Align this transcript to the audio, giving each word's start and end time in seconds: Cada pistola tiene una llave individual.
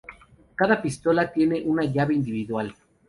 Cada 0.55 0.81
pistola 0.81 1.31
tiene 1.31 1.61
una 1.63 1.83
llave 1.83 2.15
individual. 2.15 2.73